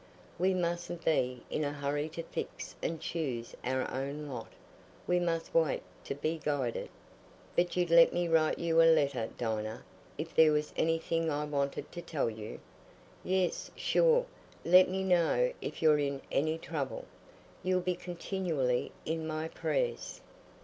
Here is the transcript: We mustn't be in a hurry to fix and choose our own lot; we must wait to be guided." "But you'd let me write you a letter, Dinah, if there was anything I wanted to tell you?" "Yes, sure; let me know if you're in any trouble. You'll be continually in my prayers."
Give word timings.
We 0.39 0.55
mustn't 0.55 1.05
be 1.05 1.43
in 1.51 1.63
a 1.63 1.71
hurry 1.71 2.09
to 2.09 2.23
fix 2.23 2.75
and 2.81 2.99
choose 2.99 3.55
our 3.63 3.87
own 3.93 4.27
lot; 4.27 4.51
we 5.05 5.19
must 5.19 5.53
wait 5.53 5.83
to 6.05 6.15
be 6.15 6.39
guided." 6.43 6.89
"But 7.55 7.77
you'd 7.77 7.91
let 7.91 8.11
me 8.11 8.27
write 8.27 8.57
you 8.57 8.81
a 8.81 8.89
letter, 8.91 9.29
Dinah, 9.37 9.83
if 10.17 10.33
there 10.33 10.53
was 10.53 10.73
anything 10.75 11.29
I 11.29 11.43
wanted 11.45 11.91
to 11.91 12.01
tell 12.01 12.31
you?" 12.31 12.59
"Yes, 13.23 13.69
sure; 13.75 14.25
let 14.65 14.89
me 14.89 15.03
know 15.03 15.53
if 15.61 15.83
you're 15.83 15.99
in 15.99 16.23
any 16.31 16.57
trouble. 16.57 17.05
You'll 17.61 17.79
be 17.81 17.93
continually 17.93 18.91
in 19.05 19.27
my 19.27 19.49
prayers." 19.49 20.19